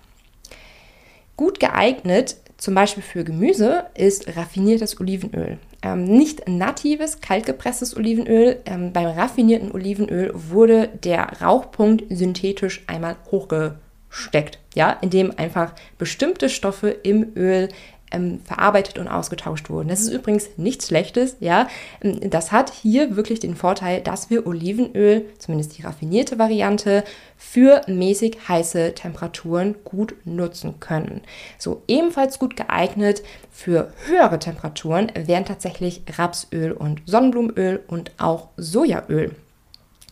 Gut 1.36 1.58
geeignet 1.58 2.36
zum 2.56 2.74
Beispiel 2.74 3.02
für 3.02 3.24
Gemüse 3.24 3.86
ist 3.94 4.36
raffiniertes 4.36 5.00
Olivenöl. 5.00 5.58
Ähm, 5.84 6.04
nicht 6.04 6.48
natives, 6.48 7.20
kaltgepresstes 7.20 7.94
Olivenöl. 7.94 8.60
Ähm, 8.64 8.94
beim 8.94 9.06
raffinierten 9.06 9.70
Olivenöl 9.70 10.30
wurde 10.32 10.88
der 10.88 11.42
Rauchpunkt 11.42 12.04
synthetisch 12.08 12.82
einmal 12.86 13.16
hochgesteckt, 13.30 14.58
ja, 14.74 14.96
indem 15.02 15.30
einfach 15.36 15.74
bestimmte 15.98 16.48
Stoffe 16.48 16.88
im 16.88 17.36
Öl 17.36 17.68
ähm, 18.14 18.40
verarbeitet 18.44 18.98
und 18.98 19.08
ausgetauscht 19.08 19.68
wurden. 19.70 19.88
Das 19.88 20.00
ist 20.00 20.10
übrigens 20.10 20.48
nichts 20.56 20.88
Schlechtes, 20.88 21.36
ja. 21.40 21.68
Ähm, 22.00 22.30
das 22.30 22.52
hat 22.52 22.72
hier 22.72 23.16
wirklich 23.16 23.40
den 23.40 23.56
Vorteil, 23.56 24.00
dass 24.00 24.30
wir 24.30 24.46
Olivenöl, 24.46 25.26
zumindest 25.38 25.76
die 25.76 25.82
raffinierte 25.82 26.38
Variante, 26.38 27.04
für 27.36 27.82
mäßig 27.86 28.38
heiße 28.48 28.94
Temperaturen 28.94 29.76
gut 29.84 30.14
nutzen 30.24 30.80
können. 30.80 31.20
So 31.58 31.82
ebenfalls 31.88 32.38
gut 32.38 32.56
geeignet 32.56 33.22
für 33.50 33.92
höhere 34.06 34.38
Temperaturen 34.38 35.12
wären 35.14 35.44
tatsächlich 35.44 36.02
Rapsöl 36.16 36.72
und 36.72 37.02
Sonnenblumenöl 37.06 37.82
und 37.86 38.12
auch 38.18 38.48
Sojaöl. 38.56 39.36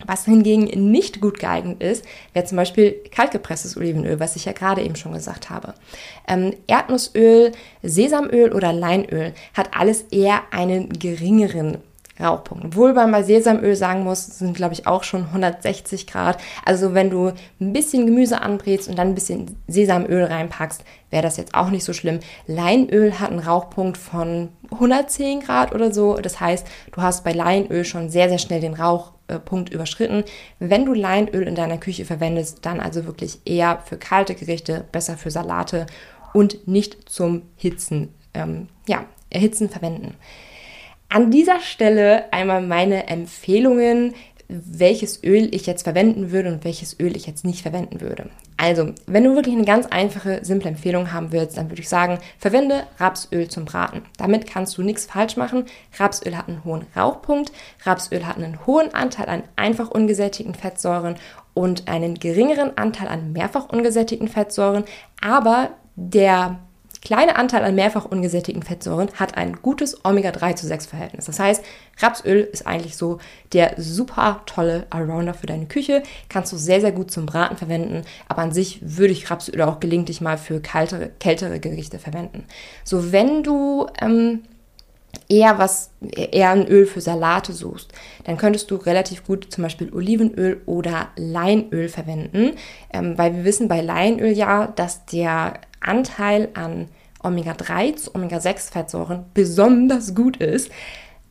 Was 0.06 0.24
hingegen 0.24 0.90
nicht 0.90 1.20
gut 1.20 1.38
geeignet 1.38 1.82
ist, 1.82 2.04
wäre 2.32 2.46
zum 2.46 2.56
Beispiel 2.56 2.96
kaltgepresstes 3.10 3.76
Olivenöl, 3.76 4.20
was 4.20 4.36
ich 4.36 4.44
ja 4.44 4.52
gerade 4.52 4.82
eben 4.82 4.96
schon 4.96 5.12
gesagt 5.12 5.50
habe. 5.50 5.74
Ähm, 6.28 6.54
Erdnussöl, 6.66 7.52
Sesamöl 7.82 8.52
oder 8.52 8.72
Leinöl 8.72 9.32
hat 9.54 9.70
alles 9.76 10.02
eher 10.10 10.42
einen 10.50 10.88
geringeren 10.90 11.78
Rauchpunkt. 12.20 12.64
Obwohl 12.64 12.92
man 12.92 13.10
bei 13.10 13.22
Sesamöl 13.22 13.74
sagen 13.74 14.04
muss, 14.04 14.26
sind 14.26 14.56
glaube 14.56 14.74
ich 14.74 14.86
auch 14.86 15.02
schon 15.02 15.24
160 15.26 16.06
Grad. 16.06 16.38
Also 16.64 16.94
wenn 16.94 17.10
du 17.10 17.32
ein 17.60 17.72
bisschen 17.72 18.06
Gemüse 18.06 18.40
anbrätst 18.40 18.88
und 18.88 18.98
dann 18.98 19.08
ein 19.08 19.14
bisschen 19.14 19.56
Sesamöl 19.66 20.24
reinpackst, 20.24 20.84
wäre 21.10 21.22
das 21.22 21.36
jetzt 21.36 21.54
auch 21.54 21.70
nicht 21.70 21.84
so 21.84 21.92
schlimm. 21.92 22.20
Leinöl 22.46 23.18
hat 23.18 23.30
einen 23.30 23.40
Rauchpunkt 23.40 23.96
von 23.96 24.48
110 24.70 25.40
Grad 25.40 25.74
oder 25.74 25.92
so. 25.92 26.16
Das 26.16 26.40
heißt, 26.40 26.66
du 26.92 27.02
hast 27.02 27.24
bei 27.24 27.32
Leinöl 27.32 27.84
schon 27.84 28.10
sehr, 28.10 28.28
sehr 28.28 28.38
schnell 28.38 28.60
den 28.60 28.74
Rauchpunkt 29.34 29.70
überschritten. 29.70 30.24
Wenn 30.58 30.84
du 30.84 30.94
Leinöl 30.94 31.46
in 31.46 31.54
deiner 31.54 31.78
Küche 31.78 32.04
verwendest, 32.04 32.64
dann 32.66 32.80
also 32.80 33.06
wirklich 33.06 33.40
eher 33.44 33.82
für 33.84 33.96
kalte 33.96 34.34
Gerichte, 34.34 34.84
besser 34.92 35.16
für 35.16 35.30
Salate 35.30 35.86
und 36.32 36.66
nicht 36.66 37.08
zum 37.08 37.42
Hitzen, 37.56 38.14
ähm, 38.34 38.68
ja, 38.86 39.04
Erhitzen 39.30 39.68
verwenden. 39.68 40.14
An 41.08 41.30
dieser 41.30 41.60
Stelle 41.60 42.32
einmal 42.32 42.62
meine 42.62 43.06
Empfehlungen, 43.06 44.14
welches 44.64 45.22
Öl 45.24 45.54
ich 45.54 45.66
jetzt 45.66 45.82
verwenden 45.82 46.30
würde 46.30 46.48
und 46.50 46.64
welches 46.64 46.98
Öl 46.98 47.16
ich 47.16 47.26
jetzt 47.26 47.44
nicht 47.44 47.62
verwenden 47.62 48.00
würde. 48.00 48.30
Also, 48.56 48.92
wenn 49.06 49.24
du 49.24 49.34
wirklich 49.34 49.54
eine 49.54 49.64
ganz 49.64 49.86
einfache, 49.86 50.44
simple 50.44 50.68
Empfehlung 50.68 51.12
haben 51.12 51.32
willst, 51.32 51.56
dann 51.56 51.70
würde 51.70 51.82
ich 51.82 51.88
sagen, 51.88 52.18
verwende 52.38 52.84
Rapsöl 52.98 53.48
zum 53.48 53.64
Braten. 53.64 54.02
Damit 54.18 54.46
kannst 54.46 54.78
du 54.78 54.82
nichts 54.82 55.06
falsch 55.06 55.36
machen. 55.36 55.64
Rapsöl 55.98 56.36
hat 56.36 56.48
einen 56.48 56.64
hohen 56.64 56.86
Rauchpunkt, 56.96 57.52
Rapsöl 57.84 58.26
hat 58.26 58.36
einen 58.36 58.66
hohen 58.66 58.94
Anteil 58.94 59.28
an 59.28 59.42
einfach 59.56 59.90
ungesättigten 59.90 60.54
Fettsäuren 60.54 61.16
und 61.54 61.88
einen 61.88 62.14
geringeren 62.14 62.76
Anteil 62.76 63.08
an 63.08 63.32
mehrfach 63.32 63.68
ungesättigten 63.68 64.28
Fettsäuren, 64.28 64.84
aber 65.20 65.70
der 65.96 66.58
kleine 67.02 67.36
Anteil 67.36 67.64
an 67.64 67.74
mehrfach 67.74 68.04
ungesättigten 68.04 68.62
Fettsäuren 68.62 69.10
hat 69.14 69.36
ein 69.36 69.60
gutes 69.60 70.04
Omega-3 70.04 70.54
zu 70.56 70.66
6 70.66 70.86
Verhältnis. 70.86 71.26
Das 71.26 71.38
heißt, 71.38 71.62
Rapsöl 71.98 72.40
ist 72.40 72.66
eigentlich 72.66 72.96
so 72.96 73.18
der 73.52 73.74
super 73.76 74.42
tolle 74.46 74.86
Allrounder 74.90 75.34
für 75.34 75.46
deine 75.46 75.66
Küche. 75.66 76.02
Kannst 76.28 76.52
du 76.52 76.56
sehr, 76.56 76.80
sehr 76.80 76.92
gut 76.92 77.10
zum 77.10 77.26
Braten 77.26 77.56
verwenden. 77.56 78.02
Aber 78.28 78.42
an 78.42 78.52
sich 78.52 78.78
würde 78.82 79.12
ich 79.12 79.30
Rapsöl 79.30 79.60
auch 79.62 79.80
gelegentlich 79.80 80.20
mal 80.20 80.38
für 80.38 80.60
kaltere, 80.60 81.10
kältere 81.18 81.60
Gerichte 81.60 81.98
verwenden. 81.98 82.44
So, 82.84 83.12
wenn 83.12 83.42
du 83.42 83.86
ähm, 84.00 84.42
eher 85.28 85.58
was, 85.58 85.90
eher 86.00 86.50
ein 86.50 86.66
Öl 86.66 86.86
für 86.86 87.00
Salate 87.00 87.52
suchst, 87.52 87.92
dann 88.24 88.36
könntest 88.36 88.70
du 88.70 88.76
relativ 88.76 89.24
gut 89.24 89.46
zum 89.50 89.62
Beispiel 89.62 89.92
Olivenöl 89.92 90.60
oder 90.66 91.08
Leinöl 91.16 91.88
verwenden, 91.88 92.52
ähm, 92.92 93.16
weil 93.16 93.34
wir 93.34 93.44
wissen 93.44 93.68
bei 93.68 93.80
Leinöl 93.80 94.32
ja, 94.32 94.66
dass 94.66 95.06
der 95.06 95.54
Anteil 95.80 96.48
an 96.54 96.88
Omega-3 97.22 97.96
zu 97.96 98.14
Omega-6-Fettsäuren 98.14 99.24
besonders 99.34 100.14
gut 100.14 100.36
ist. 100.38 100.70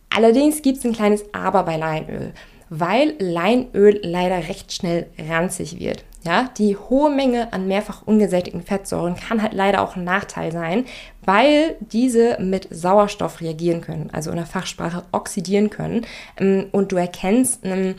Allerdings 0.10 0.62
gibt 0.62 0.80
es 0.80 0.86
ein 0.86 0.94
kleines 0.94 1.24
Aber 1.34 1.64
bei 1.64 1.78
Leinöl, 1.78 2.34
weil 2.70 3.16
Leinöl 3.20 4.00
leider 4.04 4.48
recht 4.48 4.74
schnell 4.74 5.08
ranzig 5.18 5.80
wird. 5.80 6.04
Ja, 6.24 6.50
die 6.58 6.78
hohe 6.78 7.10
Menge 7.10 7.52
an 7.52 7.68
mehrfach 7.68 8.04
ungesättigten 8.06 8.62
Fettsäuren 8.62 9.16
kann 9.16 9.42
halt 9.42 9.54
leider 9.54 9.82
auch 9.82 9.96
ein 9.96 10.04
Nachteil 10.04 10.52
sein, 10.52 10.86
weil 11.26 11.76
diese 11.80 12.38
mit 12.40 12.68
Sauerstoff 12.70 13.42
reagieren 13.42 13.82
können, 13.82 14.10
also 14.12 14.30
in 14.30 14.38
der 14.38 14.46
Fachsprache 14.46 15.04
oxidieren 15.12 15.72
können. 15.72 16.06
Ähm, 16.38 16.68
und 16.72 16.92
du 16.92 16.96
erkennst 16.96 17.64
einen 17.64 17.96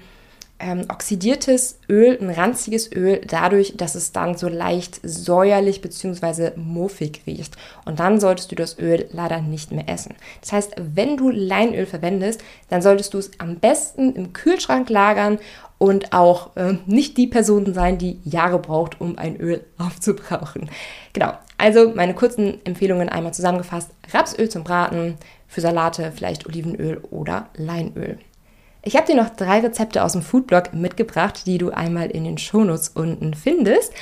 ähm, 0.62 0.86
oxidiertes 0.88 1.78
Öl, 1.88 2.16
ein 2.20 2.30
ranziges 2.30 2.90
Öl, 2.90 3.20
dadurch, 3.26 3.74
dass 3.76 3.94
es 3.94 4.12
dann 4.12 4.36
so 4.36 4.48
leicht 4.48 5.00
säuerlich 5.02 5.82
bzw. 5.82 6.52
muffig 6.56 7.22
riecht. 7.26 7.56
Und 7.84 8.00
dann 8.00 8.20
solltest 8.20 8.50
du 8.52 8.54
das 8.54 8.78
Öl 8.78 9.06
leider 9.12 9.40
nicht 9.40 9.72
mehr 9.72 9.88
essen. 9.88 10.14
Das 10.40 10.52
heißt, 10.52 10.74
wenn 10.94 11.16
du 11.16 11.30
Leinöl 11.30 11.84
verwendest, 11.84 12.42
dann 12.70 12.80
solltest 12.80 13.12
du 13.12 13.18
es 13.18 13.32
am 13.38 13.56
besten 13.56 14.14
im 14.14 14.32
Kühlschrank 14.32 14.88
lagern 14.88 15.38
und 15.78 16.12
auch 16.12 16.56
äh, 16.56 16.74
nicht 16.86 17.16
die 17.16 17.26
Person 17.26 17.74
sein, 17.74 17.98
die 17.98 18.20
Jahre 18.24 18.60
braucht, 18.60 19.00
um 19.00 19.18
ein 19.18 19.36
Öl 19.36 19.64
aufzubrauchen. 19.78 20.70
Genau, 21.12 21.32
also 21.58 21.92
meine 21.94 22.14
kurzen 22.14 22.64
Empfehlungen 22.64 23.08
einmal 23.08 23.34
zusammengefasst. 23.34 23.90
Rapsöl 24.12 24.48
zum 24.48 24.62
Braten, 24.62 25.18
für 25.48 25.60
Salate 25.60 26.12
vielleicht 26.14 26.46
Olivenöl 26.46 26.98
oder 27.10 27.50
Leinöl. 27.56 28.18
Ich 28.84 28.96
habe 28.96 29.06
dir 29.06 29.14
noch 29.14 29.30
drei 29.30 29.60
Rezepte 29.60 30.02
aus 30.02 30.12
dem 30.12 30.22
Foodblog 30.22 30.74
mitgebracht, 30.74 31.46
die 31.46 31.58
du 31.58 31.70
einmal 31.70 32.10
in 32.10 32.24
den 32.24 32.36
Shownotes 32.36 32.88
unten 32.88 33.32
findest. 33.32 33.92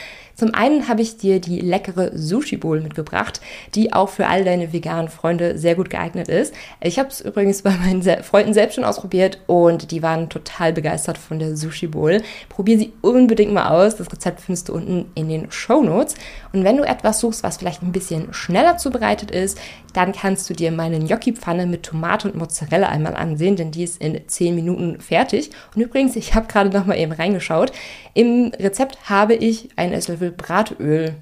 Zum 0.41 0.55
einen 0.55 0.89
habe 0.89 1.03
ich 1.03 1.19
dir 1.19 1.39
die 1.39 1.61
leckere 1.61 2.13
Sushi 2.15 2.57
Bowl 2.57 2.81
mitgebracht, 2.81 3.43
die 3.75 3.93
auch 3.93 4.09
für 4.09 4.27
all 4.27 4.43
deine 4.43 4.73
veganen 4.73 5.11
Freunde 5.11 5.59
sehr 5.59 5.75
gut 5.75 5.91
geeignet 5.91 6.29
ist. 6.29 6.55
Ich 6.81 6.99
habe 6.99 7.11
es 7.11 7.21
übrigens 7.21 7.61
bei 7.61 7.73
meinen 7.73 8.03
Freunden 8.23 8.55
selbst 8.55 8.77
schon 8.77 8.85
ausprobiert 8.85 9.39
und 9.47 9.91
die 9.91 10.03
waren 10.03 10.31
total 10.31 10.73
begeistert 10.73 11.19
von 11.19 11.39
der 11.39 11.59
Sushi 11.59 11.89
Bowl. 11.89 12.23
Probier 12.49 12.79
sie 12.79 12.95
unbedingt 13.03 13.53
mal 13.53 13.69
aus. 13.69 13.97
Das 13.97 14.11
Rezept 14.11 14.41
findest 14.41 14.71
du 14.71 14.73
unten 14.73 15.11
in 15.15 15.29
den 15.29 15.51
Show 15.51 15.83
Notes. 15.83 16.15
Und 16.55 16.65
wenn 16.65 16.79
du 16.79 16.85
etwas 16.85 17.21
suchst, 17.21 17.43
was 17.43 17.59
vielleicht 17.59 17.83
ein 17.83 17.93
bisschen 17.93 18.33
schneller 18.33 18.79
zubereitet 18.79 19.31
ist, 19.31 19.59
dann 19.93 20.13
kannst 20.13 20.49
du 20.49 20.55
dir 20.55 20.73
meine 20.73 20.99
Gnocchi-Pfanne 20.99 21.67
mit 21.67 21.83
Tomate 21.83 22.29
und 22.29 22.37
Mozzarella 22.37 22.89
einmal 22.89 23.15
ansehen, 23.15 23.57
denn 23.57 23.71
die 23.71 23.85
ist 23.85 24.01
in 24.01 24.21
10 24.27 24.55
Minuten 24.55 25.01
fertig. 25.01 25.51
Und 25.75 25.83
übrigens, 25.83 26.17
ich 26.17 26.35
habe 26.35 26.47
gerade 26.47 26.71
noch 26.71 26.87
mal 26.87 26.99
eben 26.99 27.13
reingeschaut. 27.13 27.73
Im 28.15 28.53
Rezept 28.59 29.11
habe 29.11 29.35
ich 29.35 29.69
einen 29.77 29.93
Esslöffel 29.93 30.31
Bratöl 30.31 31.15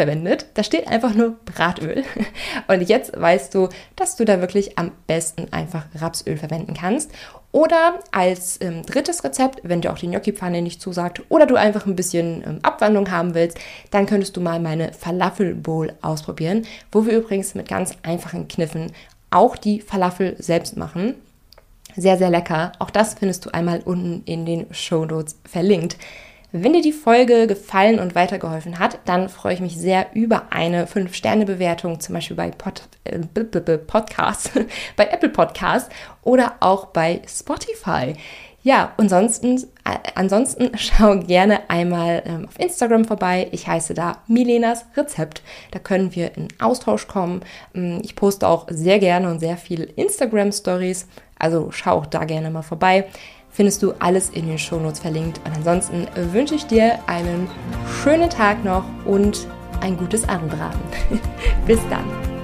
verwendet. 0.00 0.46
Da 0.54 0.64
steht 0.64 0.88
einfach 0.88 1.12
nur 1.12 1.36
Bratöl. 1.44 2.04
Und 2.68 2.88
jetzt 2.88 3.12
weißt 3.20 3.54
du, 3.54 3.68
dass 3.96 4.16
du 4.16 4.24
da 4.24 4.40
wirklich 4.40 4.78
am 4.78 4.92
besten 5.06 5.52
einfach 5.52 5.84
Rapsöl 5.94 6.38
verwenden 6.38 6.72
kannst. 6.72 7.12
Oder 7.52 7.98
als 8.10 8.58
ähm, 8.62 8.82
drittes 8.86 9.22
Rezept, 9.24 9.60
wenn 9.62 9.82
dir 9.82 9.92
auch 9.92 9.98
die 9.98 10.06
Gnocchi-Pfanne 10.06 10.62
nicht 10.62 10.80
zusagt 10.80 11.20
oder 11.28 11.44
du 11.44 11.56
einfach 11.56 11.84
ein 11.84 11.96
bisschen 11.96 12.42
ähm, 12.46 12.58
Abwandlung 12.62 13.10
haben 13.10 13.34
willst, 13.34 13.58
dann 13.90 14.06
könntest 14.06 14.38
du 14.38 14.40
mal 14.40 14.58
meine 14.58 14.94
Falafel 14.94 15.54
Bowl 15.54 15.92
ausprobieren, 16.00 16.62
wo 16.92 17.04
wir 17.04 17.18
übrigens 17.18 17.54
mit 17.54 17.68
ganz 17.68 17.94
einfachen 18.02 18.48
Kniffen 18.48 18.92
auch 19.30 19.58
die 19.58 19.82
Falafel 19.82 20.34
selbst 20.38 20.78
machen. 20.78 21.14
Sehr, 21.94 22.16
sehr 22.16 22.30
lecker. 22.30 22.72
Auch 22.78 22.90
das 22.90 23.14
findest 23.14 23.44
du 23.44 23.50
einmal 23.50 23.82
unten 23.84 24.22
in 24.24 24.46
den 24.46 24.72
Show 24.72 25.04
Notes 25.04 25.36
verlinkt. 25.44 25.98
Wenn 26.52 26.72
dir 26.72 26.82
die 26.82 26.92
Folge 26.92 27.46
gefallen 27.46 28.00
und 28.00 28.16
weitergeholfen 28.16 28.80
hat, 28.80 28.98
dann 29.04 29.28
freue 29.28 29.54
ich 29.54 29.60
mich 29.60 29.76
sehr 29.76 30.06
über 30.14 30.44
eine 30.50 30.86
5-Sterne-Bewertung, 30.86 32.00
zum 32.00 32.14
Beispiel 32.14 32.36
bei 32.36 32.50
Pod, 32.50 32.82
äh, 33.04 33.18
Podcasts, 33.78 34.50
bei 34.96 35.06
Apple 35.06 35.28
Podcasts 35.28 35.88
oder 36.22 36.54
auch 36.58 36.86
bei 36.86 37.22
Spotify. 37.28 38.14
Ja, 38.62 38.92
ansonsten, 38.98 39.56
äh, 39.84 39.96
ansonsten 40.16 40.72
schau 40.76 41.18
gerne 41.20 41.70
einmal 41.70 42.22
ähm, 42.26 42.46
auf 42.46 42.58
Instagram 42.58 43.04
vorbei. 43.04 43.48
Ich 43.52 43.66
heiße 43.68 43.94
da 43.94 44.18
Milenas 44.26 44.84
Rezept. 44.96 45.42
Da 45.70 45.78
können 45.78 46.14
wir 46.14 46.36
in 46.36 46.48
Austausch 46.58 47.06
kommen. 47.06 47.42
Ähm, 47.74 48.00
ich 48.02 48.16
poste 48.16 48.48
auch 48.48 48.66
sehr 48.68 48.98
gerne 48.98 49.30
und 49.30 49.38
sehr 49.38 49.56
viel 49.56 49.90
Instagram 49.96 50.52
Stories. 50.52 51.06
Also 51.38 51.70
schau 51.70 51.98
auch 51.98 52.06
da 52.06 52.24
gerne 52.24 52.50
mal 52.50 52.62
vorbei 52.62 53.06
findest 53.50 53.82
du 53.82 53.92
alles 53.98 54.30
in 54.30 54.46
den 54.46 54.58
Shownotes 54.58 55.00
verlinkt. 55.00 55.40
Und 55.44 55.56
ansonsten 55.56 56.06
wünsche 56.32 56.54
ich 56.54 56.66
dir 56.66 56.98
einen 57.06 57.48
schönen 58.02 58.30
Tag 58.30 58.64
noch 58.64 58.84
und 59.04 59.46
ein 59.80 59.96
gutes 59.96 60.28
Anbraten. 60.28 60.80
Bis 61.66 61.80
dann. 61.88 62.39